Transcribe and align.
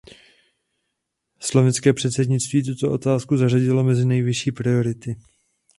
Slovinské 1.39 1.93
předsednictví 1.93 2.63
tuto 2.63 2.91
otázku 2.91 3.37
zařadilo 3.37 3.83
mezi 3.83 4.05
nejvyšší 4.05 4.51
priority. 4.51 5.15